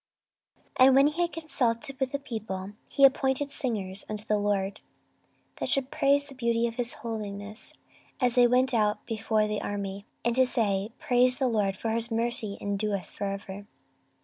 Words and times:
14:020:021 0.79 0.87
And 0.87 0.95
when 0.95 1.05
he 1.09 1.21
had 1.21 1.31
consulted 1.31 1.99
with 1.99 2.11
the 2.11 2.17
people, 2.17 2.71
he 2.87 3.05
appointed 3.05 3.51
singers 3.51 4.03
unto 4.09 4.25
the 4.25 4.35
LORD, 4.39 4.77
and 4.79 4.85
that 5.57 5.69
should 5.69 5.91
praise 5.91 6.25
the 6.25 6.33
beauty 6.33 6.65
of 6.65 6.75
holiness, 6.75 7.71
as 8.19 8.33
they 8.33 8.47
went 8.47 8.73
out 8.73 9.05
before 9.05 9.47
the 9.47 9.61
army, 9.61 10.07
and 10.25 10.33
to 10.33 10.45
say, 10.47 10.89
Praise 10.97 11.37
the 11.37 11.47
LORD; 11.47 11.77
for 11.77 11.91
his 11.91 12.09
mercy 12.09 12.57
endureth 12.59 13.05
for 13.11 13.25
ever. 13.25 13.67